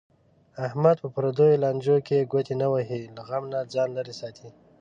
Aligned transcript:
احمد 0.67 0.95
په 1.03 1.07
پردیو 1.15 1.59
لانجو 1.63 1.97
کې 2.07 2.27
ګوتې 2.31 2.53
نه 2.61 2.67
وهي. 2.73 3.01
له 3.15 3.21
غم 3.27 3.43
نه 3.53 3.59
ځان 3.73 3.89
لرې 3.97 4.13
ساتي. 4.21 4.47